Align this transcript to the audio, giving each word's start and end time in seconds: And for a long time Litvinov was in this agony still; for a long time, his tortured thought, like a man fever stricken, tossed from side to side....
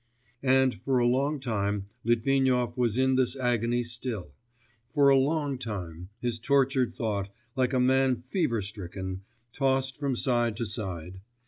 And 0.41 0.73
for 0.73 0.97
a 0.97 1.05
long 1.05 1.39
time 1.39 1.85
Litvinov 2.03 2.75
was 2.75 2.97
in 2.97 3.17
this 3.17 3.35
agony 3.37 3.83
still; 3.83 4.31
for 4.89 5.09
a 5.09 5.15
long 5.15 5.59
time, 5.59 6.09
his 6.19 6.39
tortured 6.39 6.91
thought, 6.91 7.29
like 7.55 7.73
a 7.73 7.79
man 7.79 8.15
fever 8.15 8.63
stricken, 8.63 9.21
tossed 9.53 9.95
from 9.97 10.15
side 10.15 10.57
to 10.57 10.65
side.... 10.65 11.21